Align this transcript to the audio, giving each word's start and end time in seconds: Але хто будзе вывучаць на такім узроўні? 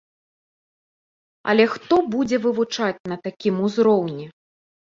Але 1.53 1.63
хто 1.75 1.95
будзе 2.15 2.37
вывучаць 2.47 3.05
на 3.13 3.21
такім 3.29 3.55
узроўні? 3.69 4.25